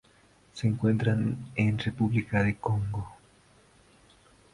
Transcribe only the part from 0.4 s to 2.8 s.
Se encuentra en República del